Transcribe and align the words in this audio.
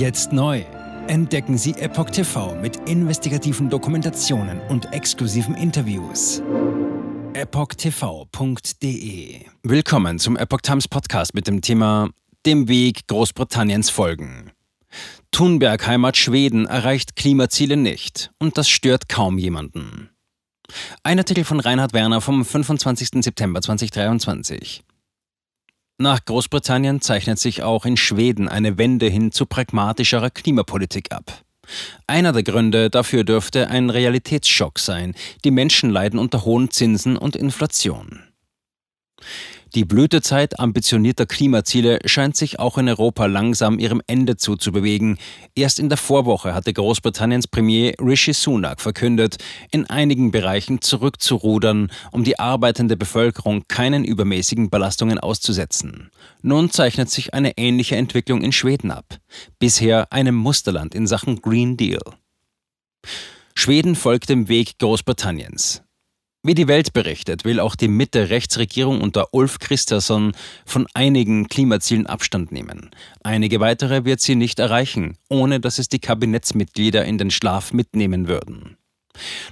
Jetzt 0.00 0.32
neu. 0.32 0.64
Entdecken 1.08 1.58
Sie 1.58 1.72
Epoch 1.72 2.08
TV 2.08 2.54
mit 2.54 2.88
investigativen 2.88 3.68
Dokumentationen 3.68 4.58
und 4.70 4.94
exklusiven 4.94 5.54
Interviews. 5.54 6.40
EpochTV.de 7.34 8.64
Willkommen 9.62 10.18
zum 10.18 10.38
Epoch 10.38 10.62
Times 10.62 10.88
Podcast 10.88 11.34
mit 11.34 11.46
dem 11.46 11.60
Thema 11.60 12.08
Dem 12.46 12.66
Weg 12.66 13.08
Großbritanniens 13.08 13.90
folgen. 13.90 14.52
Thunberg 15.32 15.86
Heimat 15.86 16.16
Schweden 16.16 16.64
erreicht 16.64 17.14
Klimaziele 17.14 17.76
nicht 17.76 18.30
und 18.38 18.56
das 18.56 18.70
stört 18.70 19.10
kaum 19.10 19.36
jemanden. 19.36 20.08
Ein 21.02 21.18
Artikel 21.18 21.44
von 21.44 21.60
Reinhard 21.60 21.92
Werner 21.92 22.22
vom 22.22 22.46
25. 22.46 23.22
September 23.22 23.60
2023. 23.60 24.82
Nach 26.00 26.24
Großbritannien 26.24 27.02
zeichnet 27.02 27.38
sich 27.38 27.62
auch 27.62 27.84
in 27.84 27.98
Schweden 27.98 28.48
eine 28.48 28.78
Wende 28.78 29.06
hin 29.08 29.32
zu 29.32 29.44
pragmatischerer 29.44 30.30
Klimapolitik 30.30 31.12
ab. 31.12 31.42
Einer 32.06 32.32
der 32.32 32.42
Gründe 32.42 32.88
dafür 32.88 33.22
dürfte 33.22 33.68
ein 33.68 33.90
Realitätsschock 33.90 34.78
sein. 34.78 35.14
Die 35.44 35.50
Menschen 35.50 35.90
leiden 35.90 36.18
unter 36.18 36.46
hohen 36.46 36.70
Zinsen 36.70 37.18
und 37.18 37.36
Inflation. 37.36 38.22
Die 39.76 39.84
Blütezeit 39.84 40.58
ambitionierter 40.58 41.26
Klimaziele 41.26 42.00
scheint 42.04 42.36
sich 42.36 42.58
auch 42.58 42.76
in 42.76 42.88
Europa 42.88 43.26
langsam 43.26 43.78
ihrem 43.78 44.02
Ende 44.08 44.36
zuzubewegen. 44.36 45.16
Erst 45.54 45.78
in 45.78 45.88
der 45.88 45.98
Vorwoche 45.98 46.54
hatte 46.54 46.72
Großbritanniens 46.72 47.46
Premier 47.46 47.94
Rishi 48.00 48.32
Sunak 48.32 48.80
verkündet, 48.80 49.36
in 49.70 49.88
einigen 49.88 50.32
Bereichen 50.32 50.80
zurückzurudern, 50.80 51.92
um 52.10 52.24
die 52.24 52.40
arbeitende 52.40 52.96
Bevölkerung 52.96 53.62
keinen 53.68 54.04
übermäßigen 54.04 54.70
Belastungen 54.70 55.20
auszusetzen. 55.20 56.10
Nun 56.42 56.70
zeichnet 56.70 57.08
sich 57.08 57.32
eine 57.32 57.56
ähnliche 57.56 57.94
Entwicklung 57.94 58.42
in 58.42 58.50
Schweden 58.50 58.90
ab. 58.90 59.18
Bisher 59.60 60.12
einem 60.12 60.34
Musterland 60.34 60.96
in 60.96 61.06
Sachen 61.06 61.42
Green 61.42 61.76
Deal. 61.76 62.02
Schweden 63.54 63.94
folgt 63.94 64.30
dem 64.30 64.48
Weg 64.48 64.78
Großbritanniens. 64.78 65.82
Wie 66.42 66.54
die 66.54 66.68
Welt 66.68 66.94
berichtet, 66.94 67.44
will 67.44 67.60
auch 67.60 67.76
die 67.76 67.88
Mitte-Rechtsregierung 67.88 69.02
unter 69.02 69.34
Ulf 69.34 69.58
Christensen 69.58 70.32
von 70.64 70.86
einigen 70.94 71.48
Klimazielen 71.48 72.06
Abstand 72.06 72.50
nehmen. 72.50 72.88
Einige 73.22 73.60
weitere 73.60 74.06
wird 74.06 74.22
sie 74.22 74.36
nicht 74.36 74.58
erreichen, 74.58 75.18
ohne 75.28 75.60
dass 75.60 75.78
es 75.78 75.90
die 75.90 75.98
Kabinettsmitglieder 75.98 77.04
in 77.04 77.18
den 77.18 77.30
Schlaf 77.30 77.74
mitnehmen 77.74 78.26
würden. 78.26 78.78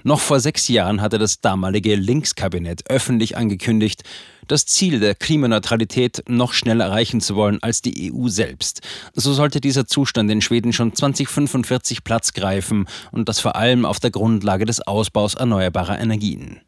Noch 0.03 0.21
vor 0.21 0.41
sechs 0.41 0.69
Jahren 0.69 1.03
hatte 1.03 1.19
das 1.19 1.43
damalige 1.43 1.95
Linkskabinett 1.95 2.89
öffentlich 2.89 3.37
angekündigt, 3.37 4.03
das 4.47 4.65
Ziel 4.65 4.99
der 4.99 5.15
Klimaneutralität 5.15 6.23
noch 6.27 6.55
schneller 6.55 6.87
erreichen 6.87 7.21
zu 7.21 7.37
wollen 7.37 7.63
als 7.63 7.83
die 7.83 8.11
EU 8.11 8.29
selbst. 8.29 8.81
So 9.13 9.35
sollte 9.35 9.61
dieser 9.61 9.87
Zustand 9.87 10.31
in 10.31 10.41
Schweden 10.41 10.73
schon 10.73 10.95
2045 10.95 12.03
Platz 12.03 12.33
greifen 12.33 12.87
und 13.13 13.29
das 13.29 13.41
vor 13.41 13.57
allem 13.57 13.85
auf 13.85 14.01
der 14.01 14.11
Grundlage 14.11 14.65
des 14.65 14.81
Ausbaus 14.81 15.35
erneuerbarer 15.35 15.99
Energien. 15.99 16.63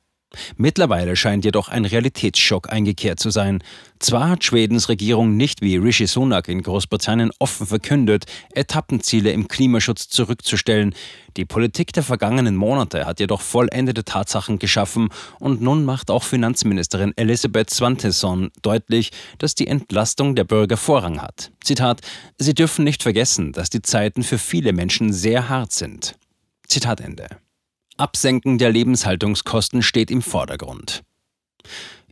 Mittlerweile 0.56 1.16
scheint 1.16 1.44
jedoch 1.44 1.68
ein 1.68 1.84
Realitätsschock 1.84 2.70
eingekehrt 2.70 3.18
zu 3.18 3.30
sein. 3.30 3.62
Zwar 3.98 4.30
hat 4.30 4.44
Schwedens 4.44 4.88
Regierung 4.88 5.36
nicht 5.36 5.60
wie 5.60 5.76
Rishi 5.76 6.06
Sunak 6.06 6.48
in 6.48 6.62
Großbritannien 6.62 7.32
offen 7.38 7.66
verkündet, 7.66 8.26
Etappenziele 8.54 9.32
im 9.32 9.48
Klimaschutz 9.48 10.08
zurückzustellen. 10.08 10.94
Die 11.36 11.44
Politik 11.44 11.92
der 11.92 12.02
vergangenen 12.02 12.56
Monate 12.56 13.06
hat 13.06 13.20
jedoch 13.20 13.40
vollendete 13.40 14.04
Tatsachen 14.04 14.58
geschaffen 14.58 15.08
und 15.38 15.60
nun 15.60 15.84
macht 15.84 16.10
auch 16.10 16.22
Finanzministerin 16.22 17.12
Elisabeth 17.16 17.70
Svantesson 17.70 18.50
deutlich, 18.62 19.10
dass 19.38 19.54
die 19.54 19.66
Entlastung 19.66 20.34
der 20.34 20.44
Bürger 20.44 20.76
Vorrang 20.76 21.20
hat. 21.20 21.50
Zitat: 21.62 22.00
Sie 22.38 22.54
dürfen 22.54 22.84
nicht 22.84 23.02
vergessen, 23.02 23.52
dass 23.52 23.70
die 23.70 23.82
Zeiten 23.82 24.22
für 24.22 24.38
viele 24.38 24.72
Menschen 24.72 25.12
sehr 25.12 25.48
hart 25.48 25.72
sind. 25.72 26.14
Zitat 26.68 27.00
Ende. 27.00 27.28
Absenken 28.00 28.58
der 28.58 28.70
Lebenshaltungskosten 28.70 29.82
steht 29.82 30.10
im 30.10 30.22
Vordergrund. 30.22 31.02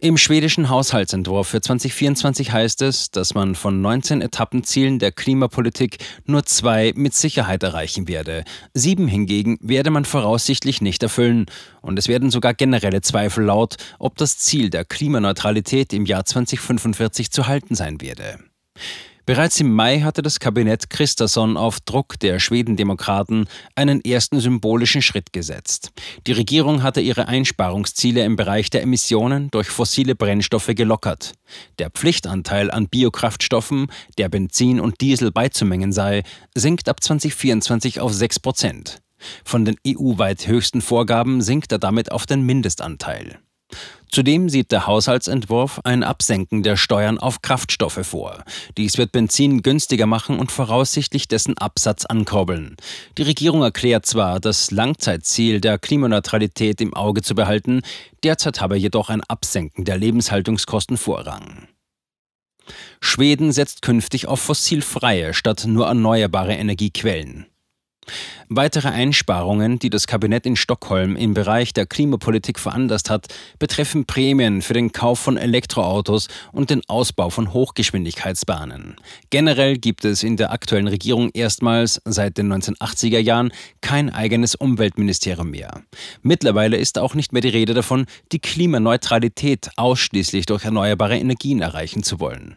Im 0.01 0.17
schwedischen 0.17 0.69
Haushaltsentwurf 0.69 1.49
für 1.49 1.61
2024 1.61 2.53
heißt 2.53 2.83
es, 2.83 3.11
dass 3.11 3.35
man 3.35 3.57
von 3.57 3.81
19 3.81 4.21
Etappenzielen 4.23 5.01
der 5.01 5.11
Klimapolitik 5.11 5.99
nur 6.25 6.45
zwei 6.45 6.93
mit 6.95 7.15
Sicherheit 7.15 7.65
erreichen 7.65 8.07
werde. 8.07 8.45
Sieben 8.75 9.09
hingegen 9.09 9.59
werde 9.61 9.91
man 9.91 10.05
voraussichtlich 10.05 10.81
nicht 10.81 11.03
erfüllen. 11.03 11.47
Und 11.81 11.99
es 11.99 12.07
werden 12.07 12.31
sogar 12.31 12.55
generelle 12.55 13.01
Zweifel 13.01 13.45
laut, 13.45 13.75
ob 13.99 14.17
das 14.17 14.39
Ziel 14.39 14.71
der 14.71 14.85
Klimaneutralität 14.85 15.93
im 15.93 16.07
Jahr 16.07 16.25
2045 16.25 17.33
zu 17.33 17.49
halten 17.49 17.75
sein 17.75 18.01
werde. 18.01 18.39
Bereits 19.29 19.61
im 19.61 19.75
Mai 19.75 20.01
hatte 20.01 20.23
das 20.23 20.41
Kabinett 20.41 20.89
Christasson 20.89 21.59
auf 21.59 21.81
Druck 21.81 22.19
der 22.19 22.39
Schwedendemokraten 22.41 23.47
einen 23.75 24.03
ersten 24.03 24.41
symbolischen 24.41 25.03
Schritt 25.03 25.35
gesetzt. 25.35 25.91
Die 26.27 26.33
Regierung 26.33 26.83
hatte 26.83 27.03
ihre 27.03 27.29
Einsparungsziele 27.29 28.25
im 28.25 28.37
Bereich 28.37 28.71
der 28.71 28.81
Emissionen 28.81 29.51
durch 29.51 29.69
fossile 29.69 30.15
Brennstoffe 30.15 30.71
gelockert. 30.75 31.35
Der 31.79 31.91
Pflichtanteil 31.91 32.71
an 32.71 32.89
Biokraftstoffen, 32.89 33.89
der 34.17 34.31
Benzin 34.31 34.81
und 34.81 35.03
Diesel 35.03 35.31
beizumengen 35.31 35.93
sei, 35.93 36.23
sinkt 36.55 36.89
ab 36.89 37.03
2024 37.03 38.01
auf 38.01 38.15
6 38.15 38.41
Prozent. 38.41 39.03
Von 39.45 39.67
den 39.67 39.77
EU-weit 39.87 40.47
höchsten 40.47 40.81
Vorgaben 40.81 41.43
sinkt 41.43 41.71
er 41.71 41.79
damit 41.79 42.13
auf 42.13 42.25
den 42.25 42.45
Mindestanteil. 42.47 43.41
Zudem 44.11 44.49
sieht 44.49 44.73
der 44.73 44.87
Haushaltsentwurf 44.87 45.81
ein 45.85 46.03
Absenken 46.03 46.63
der 46.63 46.77
Steuern 46.77 47.19
auf 47.19 47.43
Kraftstoffe 47.43 48.07
vor. 48.07 48.43
Dies 48.77 48.97
wird 48.97 49.13
Benzin 49.13 49.63
günstiger 49.63 50.07
machen 50.07 50.39
und 50.39 50.51
voraussichtlich 50.51 51.29
dessen 51.29 51.59
Absatz 51.59 52.07
ankurbeln. 52.07 52.77
Die 53.19 53.23
Regierung 53.23 53.63
erklärt 53.63 54.07
zwar, 54.07 54.41
das 54.41 54.71
Langzeitziel 54.71 55.61
der 55.61 55.79
Klimaneutralität 55.79 56.81
im 56.81 56.95
Auge 56.95 57.23
zu 57.23 57.35
behalten, 57.35 57.83
derzeit 58.25 58.61
habe 58.61 58.77
jedoch 58.77 59.11
ein 59.11 59.23
Absenken 59.25 59.85
der 59.85 59.99
Lebenshaltungskosten 59.99 60.97
Vorrang. 60.97 61.69
Schweden 63.01 63.53
setzt 63.53 63.83
künftig 63.83 64.27
auf 64.27 64.41
fossilfreie 64.41 65.35
statt 65.35 65.65
nur 65.67 65.87
erneuerbare 65.87 66.55
Energiequellen. 66.55 67.47
Weitere 68.49 68.89
Einsparungen, 68.89 69.79
die 69.79 69.91
das 69.91 70.07
Kabinett 70.07 70.47
in 70.47 70.57
Stockholm 70.57 71.17
im 71.17 71.35
Bereich 71.35 71.73
der 71.75 71.87
Klimapolitik 71.87 72.59
veranlasst 72.59 73.11
hat, 73.11 73.27
betreffen 73.59 74.07
Prämien 74.07 74.63
für 74.63 74.73
den 74.73 74.93
Kauf 74.93 75.19
von 75.19 75.37
Elektroautos 75.37 76.29
und 76.53 76.71
den 76.71 76.81
Ausbau 76.89 77.29
von 77.29 77.53
Hochgeschwindigkeitsbahnen. 77.53 78.97
Generell 79.31 79.77
gibt 79.77 80.05
es 80.05 80.23
in 80.23 80.37
der 80.37 80.51
aktuellen 80.51 80.89
Regierung 80.89 81.31
erstmals 81.35 82.01
seit 82.05 82.39
den 82.39 82.53
1980er 82.53 83.19
Jahren 83.19 83.53
kein 83.83 84.11
eigenes 84.11 84.55
Umweltministerium 84.55 85.51
mehr. 85.51 85.83
Mittlerweile 86.23 86.79
ist 86.79 86.99
auch 86.99 87.15
nicht 87.15 87.33
mehr 87.33 87.43
die 87.43 87.49
Rede 87.49 87.75
davon, 87.75 88.07
die 88.33 88.39
Klimaneutralität 88.39 89.71
ausschließlich 89.77 90.47
durch 90.47 90.65
erneuerbare 90.65 91.19
Energien 91.19 91.61
erreichen 91.61 92.03
zu 92.03 92.21
wollen. 92.21 92.57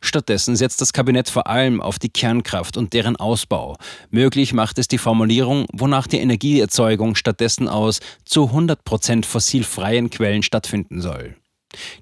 Stattdessen 0.00 0.56
setzt 0.56 0.80
das 0.80 0.92
Kabinett 0.92 1.30
vor 1.30 1.46
allem 1.46 1.80
auf 1.80 1.98
die 1.98 2.10
Kernkraft 2.10 2.76
und 2.76 2.92
deren 2.92 3.16
Ausbau. 3.16 3.76
Möglich 4.10 4.52
macht 4.52 4.78
es 4.78 4.88
die 4.92 4.98
Formulierung, 4.98 5.66
wonach 5.72 6.06
die 6.06 6.18
Energieerzeugung 6.18 7.14
stattdessen 7.14 7.68
aus 7.68 8.00
zu 8.24 8.50
100% 8.50 9.24
fossilfreien 9.24 10.10
Quellen 10.10 10.42
stattfinden 10.42 11.00
soll. 11.00 11.36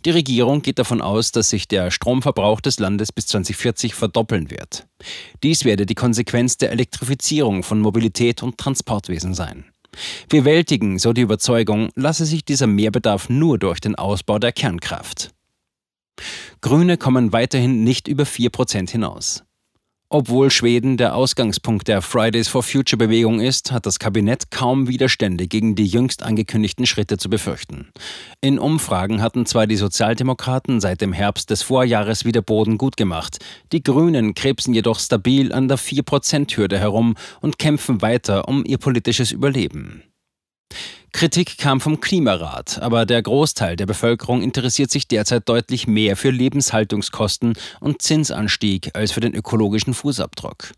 Die 0.05 0.11
Regierung 0.11 0.63
geht 0.63 0.79
davon 0.79 1.03
aus, 1.03 1.33
dass 1.33 1.51
sich 1.51 1.69
der 1.69 1.91
Stromverbrauch 1.91 2.61
des 2.61 2.79
Landes 2.79 3.13
bis 3.13 3.27
2040 3.27 3.95
verdoppeln 3.95 4.51
wird. 4.51 4.87
Dies 5.43 5.65
werde 5.65 5.85
die 5.85 5.95
Konsequenz 5.95 6.57
der 6.57 6.73
Elektrifizierung 6.73 7.63
von 7.63 7.81
Mobilität 7.81 8.43
und 8.43 8.57
Transportwesen 8.57 9.35
sein. 9.35 9.67
Bewältigen, 10.29 10.99
so 10.99 11.13
die 11.13 11.23
Überzeugung, 11.23 11.91
lasse 11.95 12.25
sich 12.25 12.45
dieser 12.45 12.67
Mehrbedarf 12.67 13.29
nur 13.29 13.59
durch 13.59 13.81
den 13.81 13.95
Ausbau 13.95 14.39
der 14.39 14.53
Kernkraft. 14.53 15.33
Grüne 16.61 16.97
kommen 16.97 17.33
weiterhin 17.33 17.85
nicht 17.85 18.09
über 18.09 18.25
4% 18.25 18.91
hinaus. 18.91 19.45
Obwohl 20.11 20.51
Schweden 20.51 20.97
der 20.97 21.15
Ausgangspunkt 21.15 21.87
der 21.87 22.01
Fridays 22.01 22.49
for 22.49 22.63
Future 22.63 22.97
Bewegung 22.97 23.41
ist, 23.41 23.73
hat 23.73 23.85
das 23.85 23.99
Kabinett 23.99 24.51
kaum 24.51 24.89
Widerstände 24.89 25.47
gegen 25.47 25.75
die 25.75 25.85
jüngst 25.85 26.23
angekündigten 26.23 26.87
Schritte 26.87 27.19
zu 27.19 27.29
befürchten. 27.29 27.89
In 28.41 28.59
Umfragen 28.59 29.21
hatten 29.21 29.45
zwar 29.45 29.67
die 29.67 29.77
Sozialdemokraten 29.77 30.81
seit 30.81 31.03
dem 31.03 31.13
Herbst 31.13 31.51
des 31.51 31.61
Vorjahres 31.61 32.25
wieder 32.25 32.41
Boden 32.41 32.79
gut 32.79 32.97
gemacht, 32.97 33.37
die 33.71 33.83
Grünen 33.83 34.33
krebsen 34.33 34.73
jedoch 34.73 34.99
stabil 34.99 35.53
an 35.53 35.69
der 35.69 35.79
4%-Hürde 35.79 36.79
herum 36.79 37.15
und 37.43 37.59
kämpfen 37.59 38.01
weiter 38.01 38.49
um 38.49 38.65
ihr 38.65 38.79
politisches 38.79 39.31
Überleben. 39.31 40.05
Kritik 41.13 41.59
kam 41.59 41.81
vom 41.81 42.01
Klimarat, 42.01 42.81
aber 42.81 43.07
der 43.07 43.23
Großteil 43.23 43.77
der 43.77 43.87
Bevölkerung 43.87 44.43
interessiert 44.43 44.91
sich 44.91 45.09
derzeit 45.09 45.49
deutlich 45.49 45.87
mehr 45.87 46.17
für 46.17 46.31
Lebenshaltungskosten 46.31 47.55
und 47.81 48.03
Zinsanstieg 48.03 48.91
als 48.95 49.13
für 49.13 49.21
den 49.21 49.35
ökologischen 49.35 49.95
Fußabdruck. 49.95 50.73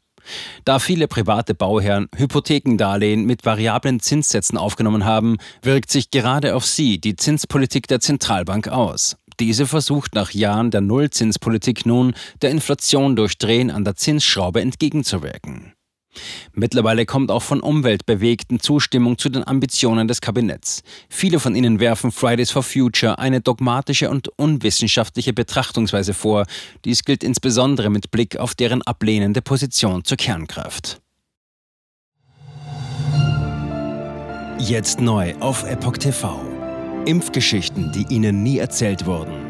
Da 0.65 0.79
viele 0.79 1.09
private 1.09 1.55
Bauherren 1.55 2.09
Hypothekendarlehen 2.17 3.25
mit 3.25 3.44
variablen 3.44 4.00
Zinssätzen 4.00 4.59
aufgenommen 4.59 5.05
haben, 5.05 5.38
wirkt 5.62 5.91
sich 5.91 6.11
gerade 6.11 6.55
auf 6.55 6.67
sie 6.67 7.00
die 7.00 7.17
Zinspolitik 7.17 7.87
der 7.88 8.00
Zentralbank 8.00 8.69
aus. 8.69 9.17
Diese 9.41 9.67
versucht 9.67 10.15
nach 10.15 10.32
Jahren 10.32 10.71
der 10.71 10.82
Nullzinspolitik 10.82 11.87
nun 11.87 12.15
der 12.43 12.50
Inflation 12.50 13.17
durch 13.17 13.38
Drehen 13.38 13.71
an 13.71 13.85
der 13.85 13.97
Zinsschraube 13.97 14.61
entgegenzuwirken. 14.61 15.73
Mittlerweile 16.53 17.07
kommt 17.07 17.31
auch 17.31 17.43
von 17.43 17.61
Umweltbewegten 17.61 18.61
Zustimmung 18.61 19.19
zu 19.19 19.29
den 19.29 19.47
Ambitionen 19.47 20.09
des 20.09 20.21
Kabinetts. 20.21 20.83
Viele 21.09 21.41
von 21.41 21.55
ihnen 21.55 21.81
werfen 21.81 22.11
Fridays 22.11 22.51
for 22.51 22.62
Future 22.62 23.19
eine 23.19 23.41
dogmatische 23.41 24.11
und 24.11 24.29
unwissenschaftliche 24.37 25.33
Betrachtungsweise 25.33 26.15
vor. 26.15 26.47
Dies 26.85 27.05
gilt 27.05 27.23
insbesondere 27.23 27.91
mit 27.91 28.11
Blick 28.11 28.37
auf 28.37 28.55
deren 28.55 28.83
ablehnende 28.83 29.43
Position 29.43 30.05
zur 30.05 30.17
Kernkraft. 30.17 31.01
Jetzt 34.59 35.01
neu 35.01 35.35
auf 35.41 35.65
Epoch 35.65 35.97
TV. 35.97 36.41
Impfgeschichten, 37.06 37.93
die 37.93 38.15
Ihnen 38.15 38.43
nie 38.43 38.59
erzählt 38.59 39.06
wurden. 39.06 39.50